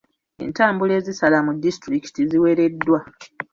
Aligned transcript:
Entambula 0.43 0.93
ezisala 0.99 1.37
mu 1.45 1.51
disitulikiti 1.63 2.19
ziwereddwa. 2.29 2.99